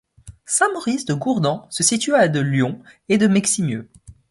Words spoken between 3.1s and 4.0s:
de Meximieux.